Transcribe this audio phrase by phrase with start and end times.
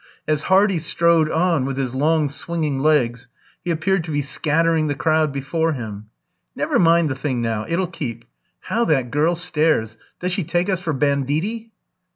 [0.27, 3.27] As Hardy strode on, with his long swinging legs,
[3.63, 6.07] he appeared to be scattering the crowd before him.
[6.55, 8.25] "Never mind the thing now; it'll keep.
[8.61, 9.97] How that girl stares!
[10.19, 11.71] Does she take us for banditti?"